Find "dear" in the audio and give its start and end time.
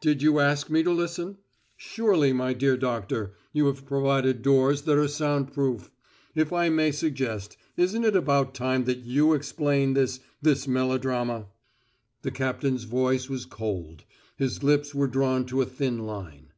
2.52-2.76